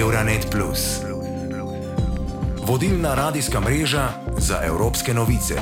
[0.00, 0.56] Euronet.
[2.66, 5.54] Vodilna radijska mreža za evropske novice.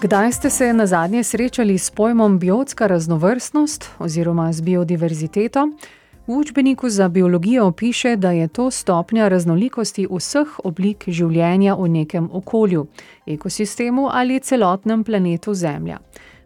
[0.00, 5.68] Kdaj ste se na zadnje srečali s pojmom biotska raznovrstnost oziroma z biodiverziteto?
[6.26, 12.30] V učbeniku za biologijo piše, da je to stopnja raznolikosti vseh oblik življenja v nekem
[12.32, 12.86] okolju,
[13.26, 15.98] ekosistemu ali celotnem planetu Zemlja.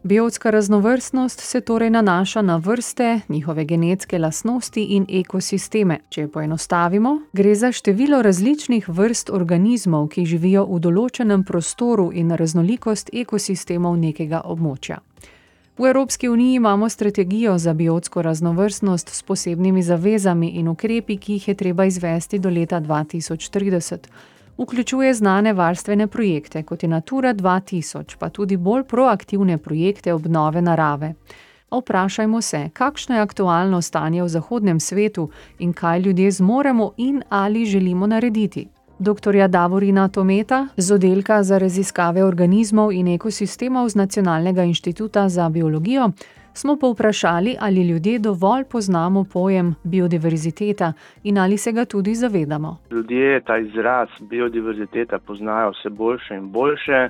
[0.05, 5.99] Biotska raznovrstnost se torej nanaša na vrste, njihove genetske lastnosti in ekosisteme.
[6.09, 13.15] Če poenostavimo, gre za število različnih vrst organizmov, ki živijo v določenem prostoru in raznolikost
[13.15, 14.99] ekosistemov nekega območja.
[15.79, 21.49] V Evropski uniji imamo strategijo za biotsko raznovrstnost s posebnimi zavezami in ukrepi, ki jih
[21.49, 24.11] je treba izvesti do leta 2030.
[24.59, 31.15] Vključuje znane varstvene projekte, kot je Natura 2000, pa tudi bolj proaktivne projekte obnove narave.
[31.71, 37.65] Vprašajmo se, kakšno je aktualno stanje v zahodnem svetu in kaj ljudje zmoremo in ali
[37.67, 38.69] želimo narediti.
[38.99, 39.49] Dr.
[39.49, 46.11] Davorina Tometa z oddelka za raziskave organizmov in ekosistemov z Nacionalnega inštituta za biologijo
[46.55, 52.77] smo povprašali, ali ljudje dovolj poznamo pojem biodiverziteta in ali se ga tudi zavedamo.
[52.91, 57.09] Ljudje ta izraz biodiverziteta poznajo vse boljše in boljše,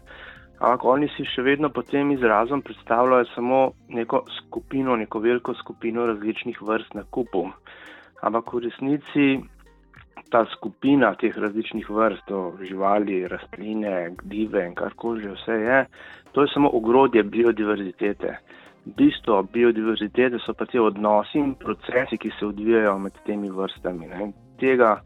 [0.58, 6.06] ampak oni si še vedno pod tem izrazom predstavljajo samo neko skupino, neko veliko skupino
[6.06, 7.48] različnih vrst na kupu.
[8.20, 9.40] Ampak v resnici
[10.30, 12.30] ta skupina teh različnih vrst,
[12.68, 15.84] živali, rastline, gljive in karkoli že vse je,
[16.32, 18.38] to je samo ogrodje biodiverzitete
[18.84, 24.06] bistvo biodiverzitete so pa ti odnosi in procesi, ki se odvijajo med temi vrstami.
[24.06, 24.32] Ne.
[24.60, 25.00] Tega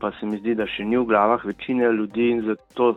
[0.00, 2.96] pa se mi zdi, da še ni v glavah večine ljudi in zato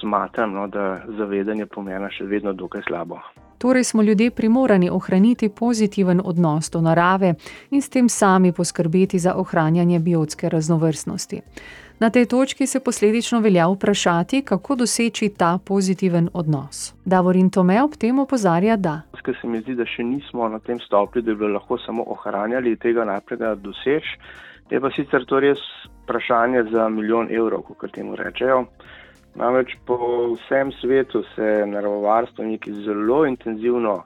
[0.00, 3.20] smatram, no, da zavedanje pomena še vedno dokaj slabo.
[3.62, 7.34] Torej smo ljudje primorani ohraniti pozitiven odnos do narave
[7.70, 11.40] in s tem sami poskrbeti za ohranjanje biotske raznovrstnosti.
[12.02, 16.94] Na tej točki se posledično velja vprašati, kako doseči ta pozitiven odnos.
[17.04, 19.02] Davorin Tome ob tem opozarja, da.
[19.22, 22.74] Ker se mi zdi, da še nismo na tem stopnju, da bi lahko samo ohranjali
[22.82, 24.08] tega napredka dosež.
[24.72, 25.62] Je pa sicer to res
[26.02, 28.64] vprašanje za milijon evrov, kot temu rečejo.
[29.38, 30.00] Namreč po
[30.34, 34.00] vsem svetu se naravovarstveniki zelo intenzivno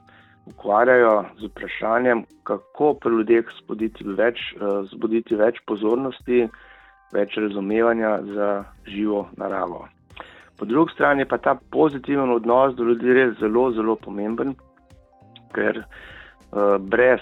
[0.53, 6.45] ukvarjajo z vprašanjem, kako pri ljudeh zbuditi več, eh, zbuditi več pozornosti
[7.13, 9.87] več razumevanja za živo naravo.
[10.57, 14.55] Po drugi strani pa ta pozitiven odnos do ljudi res zelo, zelo pomemben,
[15.53, 17.21] ker uh, brez,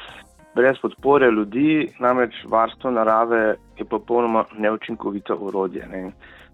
[0.56, 5.88] brez podpore ljudi, namreč varstvo narave je popolnoma neučinkovito urodje.
[5.92, 6.12] Ne.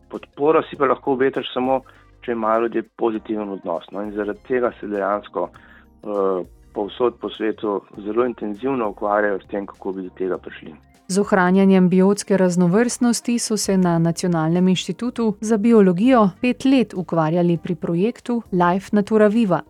[0.09, 1.81] Podporo si pa lahko obetaš samo,
[2.25, 3.85] če imajo ljudje pozitiven odnos.
[3.91, 4.01] No.
[4.01, 6.41] In zaradi tega se dejansko uh,
[6.73, 10.73] povsod po svetu zelo intenzivno ukvarjajo s tem, kako bi do tega prišli.
[11.11, 17.75] Z ohranjanjem biotske raznovrstnosti so se na Nacionalnem inštitutu za biologijo pet let ukvarjali pri
[17.75, 19.61] projektu Life Natura Viva.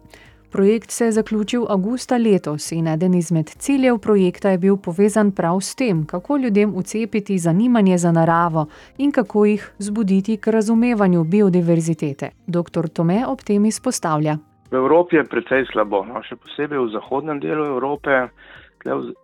[0.51, 5.61] Projekt se je zaključil avgusta letos in eden izmed ciljev projekta je bil povezan prav
[5.61, 8.65] s tem, kako ljudem ucepiti zanimanje za naravo
[8.97, 12.29] in kako jih zbuditi k razumevanju biodiverzitete.
[12.47, 12.87] Dr.
[12.87, 14.37] Tome ob tem izpostavlja.
[14.71, 18.27] V Evropi je precej slabo, no, še posebej v zahodnem delu Evrope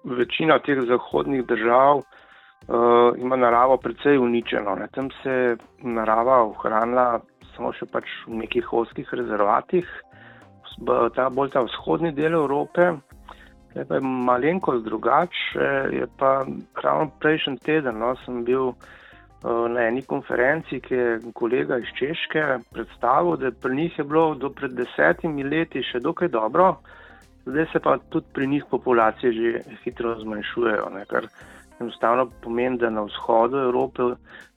[0.04, 4.76] večina teh zahodnih držav uh, ima naravo precej uničeno.
[4.76, 4.88] Ne.
[4.92, 7.20] Tam se je narava ohranila
[7.56, 9.88] samo še pač v nekih oskih rezervatih,
[11.16, 12.94] ta bolj ta vzhodni del Evrope.
[13.76, 16.46] Je pa malenkost drugače, je pa
[16.84, 22.46] ravno prejšnji teden no, sem bil uh, na eni konferenci, ki je kolega iz Češke
[22.74, 27.07] predstavil, da pri njih je bilo do pred desetimi leti še dokaj dobro, uh,
[27.48, 31.28] Zdaj se pa tudi pri njih populacije že hitro zmanjšujejo, ne, kar
[31.80, 34.04] enostavno pomeni, da na vzhodu Evrope,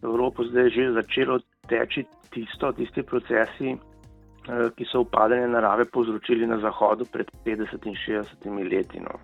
[0.02, 6.58] Evropo zdaj že začelo teči tisto, tisti procesi, eh, ki so upadanje narave povzročili na
[6.58, 9.00] zahodu pred 50 in 60 leti.
[9.00, 9.18] No.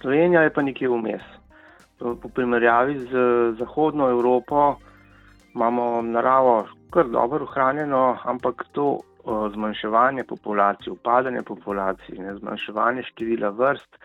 [0.00, 1.22] Slovenija je pa nekje vmes.
[1.98, 3.12] Po primerjavi z
[3.58, 4.76] zahodno Evropo
[5.54, 13.98] imamo naravo kar dobro ohranjeno, ampak to zmanjševanje populacije, upadanje populacije, ne, zmanjševanje števila vrst,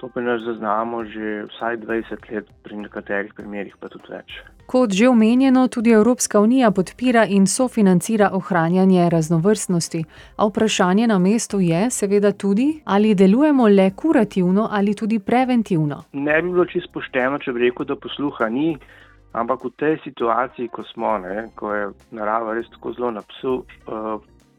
[0.00, 4.42] to pa nas zaznamo že vsaj 20 let, pri nekaterih primerjih pa tudi več.
[4.66, 10.04] Kot že omenjeno, tudi Evropska unija podpira in sofinancira ohranjanje raznovrstnosti,
[10.36, 16.02] a vprašanje na mestu je, seveda, tudi, ali delujemo le kurativno ali tudi preventivno.
[16.12, 18.76] Ne bi bilo čisto pošteno, če bi rekel, da posluha ni.
[19.36, 23.58] Ampak v tej situaciji, ko smo, ne, ko je narava res tako zelo na psu,
[23.86, 24.16] uh,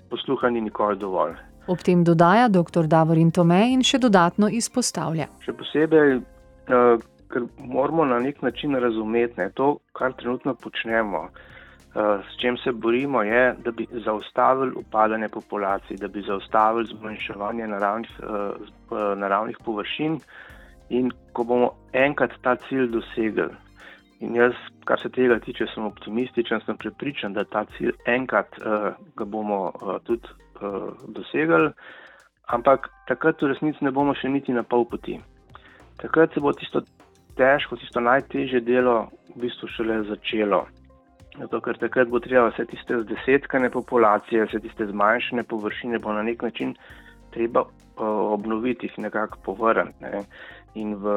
[0.09, 1.35] posluha ni nikoli dovolj.
[1.67, 2.87] Ob tem dodaja dr.
[2.87, 5.27] Davorin Tome in še dodatno izpostavlja.
[5.43, 12.23] Še posebej, eh, ker moramo na nek način razumeti ne, to, kar trenutno počnemo, uh,
[12.23, 18.11] s čem se borimo, je, da bi zaustavili upadanje populacij, da bi zaustavili zmanjševanje naravnih,
[18.23, 20.19] uh, naravnih površin.
[20.89, 23.49] In ko bomo enkrat ta cilj dosegli,
[24.19, 29.25] in jaz, kar se tega tiče, sem optimističen, sem prepričan, da ta cilj enkrat uh,
[29.25, 30.27] bomo uh, tudi
[30.61, 31.69] uh, dosegli,
[32.47, 35.19] ampak takrat v resnici ne bomo še niti na pol poti.
[36.01, 36.81] Takrat se bo tisto
[37.37, 40.65] težko, tisto najtežje delo v bistvu šele začelo.
[41.37, 46.23] Zato, ker takrat bo treba vse tiste zdesetkane populacije, vse tiste zmanjšane površine, bo na
[46.25, 46.73] nek način
[47.33, 47.73] treba uh,
[48.33, 50.01] obnoviti, jih nekako povrniti.
[50.01, 50.23] Ne.
[50.77, 51.13] In v,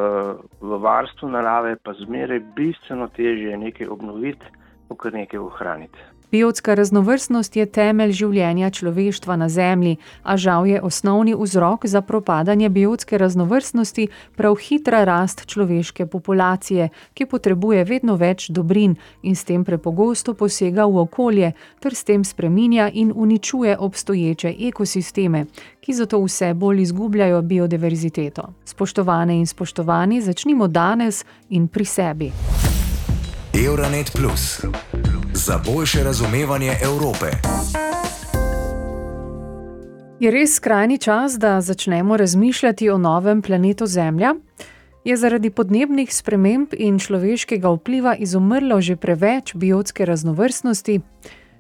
[0.61, 4.57] v varstvu narave pa zmeraj bistveno težje nekaj obnoviti,
[4.89, 6.07] kot nekaj ohraniti.
[6.31, 12.69] Biotska raznovrstnost je temelj življenja človeštva na Zemlji, a žal je osnovni vzrok za propadanje
[12.69, 14.07] biotske raznovrstnosti
[14.37, 20.87] prav hitra rast človeške populacije, ki potrebuje vedno več dobrin in s tem prepogosto posega
[20.87, 25.47] v okolje ter s tem spreminja in uničuje obstoječe ekosisteme,
[25.81, 28.53] ki zato vse bolj izgubljajo biodiverziteto.
[28.65, 32.31] Spoštovane in spoštovani, začnimo danes in pri sebi.
[33.53, 34.63] Euronet Plus
[35.35, 37.27] za boljše razumevanje Evrope.
[40.21, 44.35] Je res skrajni čas, da začnemo razmišljati o novem planetu Zemlja?
[45.05, 51.01] Je zaradi podnebnih sprememb in človeškega vpliva izumrlo že preveč biotske raznovrstnosti?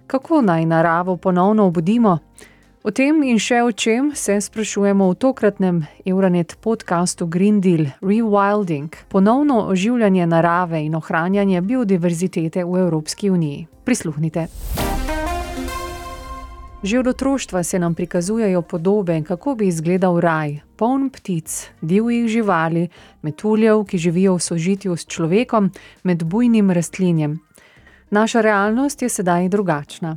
[0.06, 2.18] Kako naj naravo ponovno obudimo?
[2.80, 8.88] O tem in še o čem se sprašujemo v tokratnem Euronet podkastu Green Deal Rewilding,
[9.12, 13.66] ponovno oživljanje narave in ohranjanje biodiverzitete v Evropski uniji.
[13.84, 14.46] Prisluhnite.
[16.80, 22.88] Že od otroštva se nam prikazujejo podobe, kako bi izgledal raj, poln ptic, divjih živali,
[23.20, 25.68] metuljev, ki živijo v sožitju s človekom,
[26.08, 27.36] med bujnim rastlinjem.
[28.10, 30.16] Naša realnost je sedaj drugačna.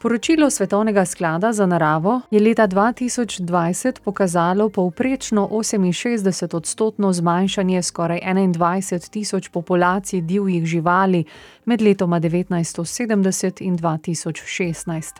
[0.00, 9.10] Poročilo Svetovnega sklada za naravo je leta 2020 pokazalo povprečno 68 odstotno zmanjšanje skoraj 21
[9.10, 11.24] tisoč populacij divjih živali
[11.64, 15.14] med letoma 1970 in 2016.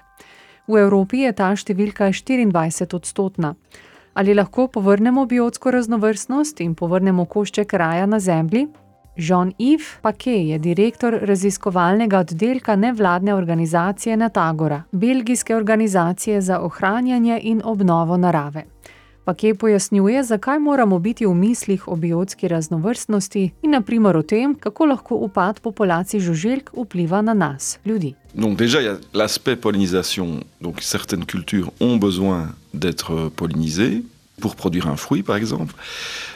[0.67, 3.55] V Evropi je ta številka 24 odstotna.
[4.15, 8.69] Ali lahko povrnemo biotsko raznovrstnost in povrnemo košček raja na Zemlji?
[9.19, 18.17] Jean-Yves Paquet je direktor raziskovalnega oddelka nevladne organizacije Natagora, belgijske organizacije za ohranjanje in obnovo
[18.17, 18.65] narave.
[19.25, 24.87] Paquet pojasnjuje, zakaj moramo biti v mislih o biotski raznovrstnosti in naprimer o tem, kako
[24.87, 28.15] lahko upad populacij žuželk vpliva na nas, ljudi.
[28.35, 30.27] Donc déjà, il y a l'aspect pollinisation.
[30.61, 34.03] Donc certaines cultures ont besoin d'être pollinisées
[34.41, 35.75] pour produire un fruit, par exemple.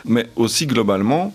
[0.04, 1.32] Mais aussi globalement,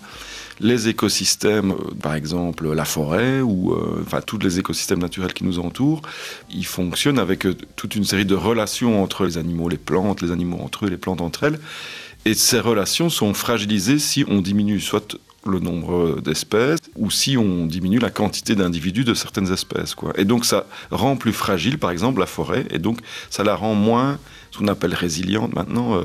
[0.60, 5.44] les écosystèmes, euh, par exemple la forêt ou euh, enfin tous les écosystèmes naturels qui
[5.44, 6.02] nous entourent,
[6.50, 10.32] ils fonctionnent avec euh, toute une série de relations entre les animaux, les plantes, les
[10.32, 11.60] animaux entre eux, les plantes entre elles.
[12.26, 17.68] Et ces relations sont fragilisées si on diminue soit le nombre d'espèces ou si on
[17.68, 19.96] diminue la quantité d'individus de certaines espèces.
[20.16, 23.00] Et donc ça rend plus fragile, par exemple, la forêt, et donc
[23.30, 24.20] ça la rend moins,
[24.52, 26.02] ce qu'on appelle résiliente maintenant,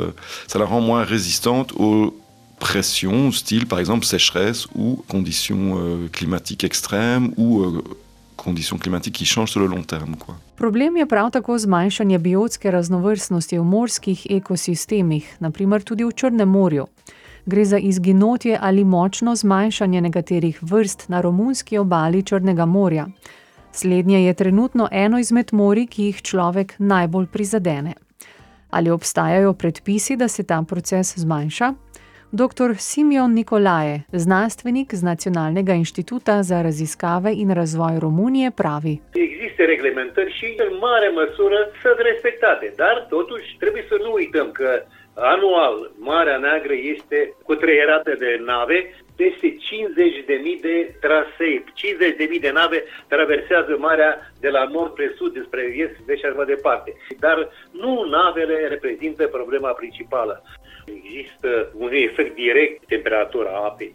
[0.46, 2.16] ça la rend moins résistante aux
[2.62, 7.82] pression, style par exemple sécheresse ou conditions euh, climatiques extrêmes ou euh,
[8.36, 10.14] conditions climatiques qui changent sur le long terme.
[10.16, 10.34] Quoi.
[10.56, 16.86] Problem je prav tako zmanjšanje biotske raznovrstnosti v morskih ekosistemih, naprimer tudi v Črnem morju.
[17.46, 23.08] Gre za izginotje ali močno zmanjšanje nekaterih vrst na romunski obali Črnega morja.
[23.72, 27.94] Slednje je trenutno eno izmed morij, ki jih človek najbolj prizadene.
[28.70, 31.74] Ali obstajajo predpisi, da se ta proces zmanjša?
[32.34, 32.70] Dr.
[32.78, 40.46] Simeon Nikolaje, znanstvenik z Nacionalnega inštituta za raziskave in razvoj Romunije, pravi: Există reglementări și
[40.56, 44.70] în mare măsură sunt respectate, dar totuși trebuie să nu uităm că
[45.14, 48.78] anual Marea Neagră este cutreierată de nave,
[49.16, 51.64] peste 50.000 de trasee,
[52.36, 56.36] 50.000 de nave traversează marea de la nord spre sud, despre est, vest și așa
[56.36, 56.90] mai departe.
[57.18, 57.48] Dar
[57.82, 60.42] nu navele reprezintă problema principală.
[60.84, 63.94] Există un efect direct temperatura apei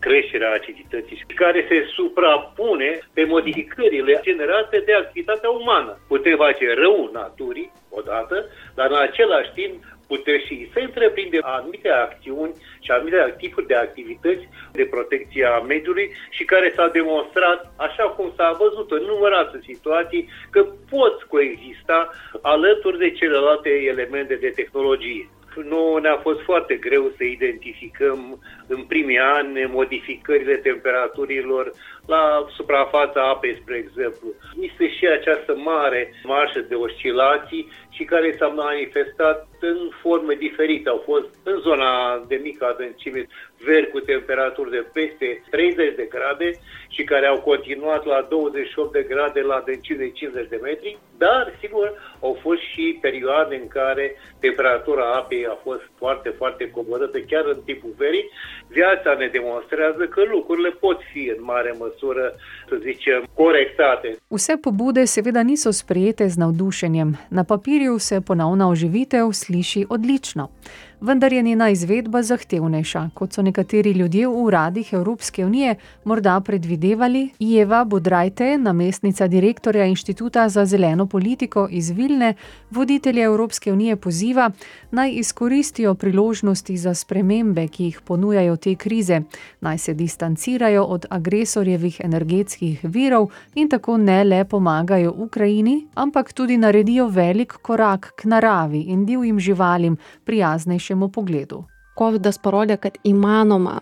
[0.00, 5.98] creșterea acidității care se suprapune pe modificările generate de activitatea umană.
[6.08, 12.52] Putem face rău naturii, odată, dar în același timp putem și să întreprinde anumite acțiuni
[12.80, 18.32] și anumite tipuri de activități de protecție a mediului și care s-a demonstrat, așa cum
[18.36, 22.10] s-a văzut în numeroase situații, că pot coexista
[22.42, 25.28] alături de celelalte elemente de tehnologie.
[25.54, 31.72] Nu ne-a fost foarte greu să identificăm în primii ani modificările temperaturilor
[32.06, 34.28] la suprafața apei, spre exemplu.
[34.60, 40.88] Este și această mare marșă de oscilații și care s-a manifestat în forme diferite.
[40.88, 43.26] Au fost în zona de mică adâncime
[43.64, 46.50] veri cu temperaturi de peste 30 de grade
[46.88, 51.54] și care au continuat la 28 de grade la adâncime de 50 de metri, dar,
[51.60, 57.44] sigur, au fost și perioade în care temperatura apei a fost foarte, foarte coborâtă chiar
[57.44, 58.30] în timpul verii.
[58.68, 62.34] Viața ne demonstrează că lucrurile pot fi în mare măsură,
[62.68, 64.16] să zicem, corectate.
[64.28, 67.18] Vse pobude seveda niso sprejete z navdušenjem.
[67.28, 70.50] Na papirju se ponovna oživitev sliši odlično.
[71.00, 75.74] Vendar je njena izvedba zahtevnejša, kot so nekateri ljudje v uradih Evropske unije
[76.04, 77.30] morda predvidevali.
[77.38, 82.34] Jeva Budrajte, namestnica direktorja Inštituta za zeleno politiko iz Vilne,
[82.70, 84.50] voditelje Evropske unije poziva,
[84.90, 89.20] naj izkoristijo priložnosti za spremembe, ki jih ponujajo te krize,
[89.60, 96.56] naj se distancirajo od agresorjevih energetskih virov in tako ne le pomagajo Ukrajini, ampak tudi
[96.56, 101.64] naredijo velik korak k naravi in divjim živalim prijaznejšim šiemu pogledu.
[101.98, 103.80] COVID parodė, kad įmanoma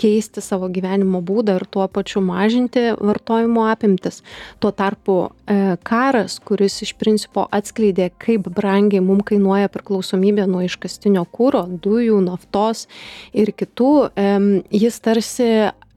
[0.00, 4.22] keisti savo gyvenimo būdą ir tuo pačiu mažinti vartojimo apimtis.
[4.62, 11.24] Tuo tarpu e, karas, kuris iš principo atskleidė, kaip brangiai mums kainuoja priklausomybė nuo iškastinio
[11.30, 12.88] kūro, dujų, naftos
[13.32, 14.28] ir kitų, e,
[14.74, 15.50] jis tarsi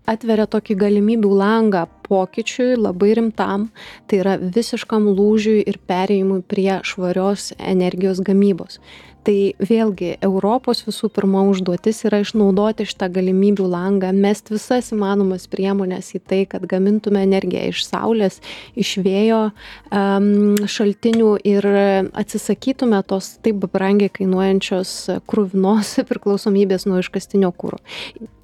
[0.07, 3.67] atveria tokį galimybių langą pokyčiui labai rimtam,
[4.07, 8.79] tai yra visiškam lūžiui ir perėjimui prie švarios energijos gamybos
[9.27, 16.13] tai vėlgi europos visų pirma užduotis yra išnaudoti šitą galimybių langą mest visas įmanomas priemones
[16.15, 18.39] į tai kad gamintume energiją iš saulės
[18.79, 19.41] iš vėjo
[19.91, 20.29] am
[20.63, 21.67] šaltinių ir
[22.15, 24.93] atsisakytume tos taip brangiai kainuojančios
[25.27, 27.81] kruvinos priklausomybės nuo iškastinio kuro.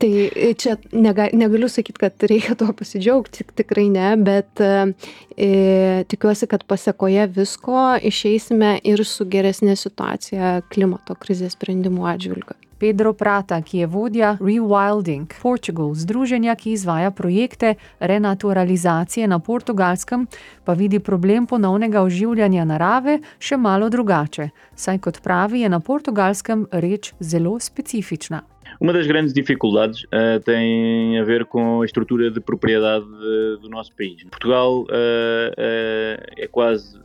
[0.04, 0.12] Tai
[0.60, 6.68] čia nega negaliu sakyt kad reikia tuo pasidžiaugt tik tikrai ne bet e, tikiuosi kad
[6.68, 12.58] pasekoje visko išeisime ir su geresne situacija klimato krizės sprendimų atžvilgiu.
[12.84, 20.26] Pedro Prata, ki je vodja Rewilding Portugal, združenja, ki izvaja projekte renaturalizacije na portugalskem,
[20.66, 26.68] pa vidi problem ponovnega oživljanja narave še malo drugače, saj kot pravi, je na portugalskem
[26.72, 28.44] reč zelo specifična.
[28.80, 33.70] Uma das grandes dificuldades uh, tem a ver com a estrutura de propriedade de, do
[33.70, 34.24] nosso país.
[34.24, 37.00] Portugal uh, uh, é quase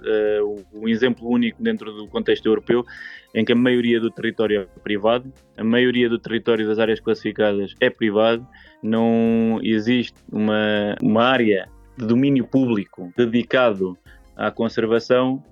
[0.72, 2.84] um exemplo único dentro do contexto europeu
[3.34, 7.74] em que a maioria do território é privado, a maioria do território das áreas classificadas
[7.80, 8.46] é privado,
[8.82, 13.98] não existe uma, uma área de domínio público dedicado
[14.36, 15.42] à conservação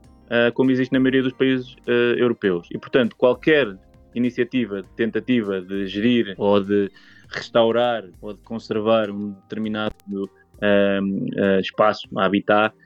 [0.54, 2.66] como existe na maioria dos países europeus.
[2.72, 3.76] E, portanto, qualquer
[4.16, 6.90] iniciativa, tentativa de gerir ou de
[7.28, 12.78] restaurar ou de conservar um determinado uh, espaço, habitat, uh,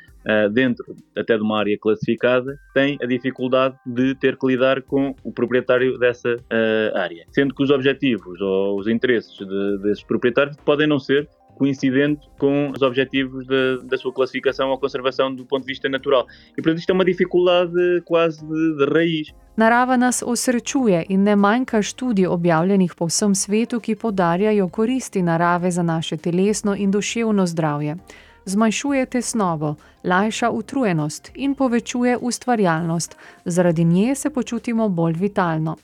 [0.52, 5.32] dentro até de uma área classificada, tem a dificuldade de ter que lidar com o
[5.32, 7.24] proprietário dessa uh, área.
[7.30, 11.28] Sendo que os objetivos ou os interesses de, desses proprietários podem não ser
[11.60, 16.26] coincidente com os objetivos de, da sua classificação ou conservação do ponto de vista natural.
[16.52, 19.34] E, portanto, isto é uma dificuldade quase de, de raiz.
[19.56, 25.70] Narava nas osrečuje in ne manjka študij objavljenih po vsem svetu, ki podarjajo koristi narave
[25.70, 27.96] za naše telesno in duševno zdravje.
[28.44, 35.76] Zmanjšuje tesnobo, lajša utrujenost in povečuje ustvarjalnost, zaradi nje se počutimo bolj vitalno.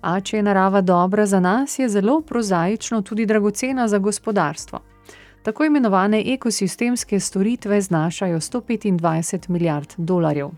[0.00, 4.80] A če je narava dobra za nas, je zelo prozaično tudi dragocena za gospodarstvo.
[5.42, 10.50] Tako imenovane ekosistemske storitve znašajo 125 milijard dolarjev.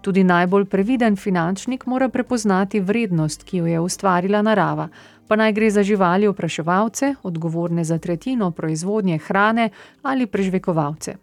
[0.00, 4.88] Tudi najbolj previden finančnik mora prepoznati vrednost, ki jo je ustvarila narava,
[5.30, 9.70] pa naj gre za živali opraševalce, odgovorne za tretjino proizvodnje hrane
[10.02, 11.14] ali prežvekovalce,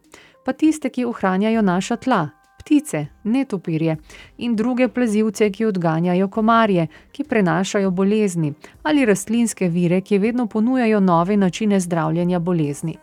[0.45, 2.29] pa tiste, ki ohranjajo naša tla.
[2.59, 3.97] Ptice, netopirje
[4.37, 10.99] in druge plazivce, ki odganjajo komarje, ki prenašajo bolezni, ali rastlinske vire, ki vedno ponujajo
[10.99, 12.97] nove načine zdravljenja bolezni.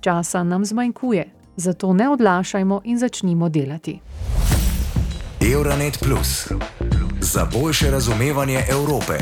[0.00, 1.24] Časa nam zmanjkuje,
[1.56, 3.98] zato ne odlašajmo in začnimo delati.
[5.52, 6.52] Euronet Plus
[7.20, 9.18] za boljše razumevanje Evrope.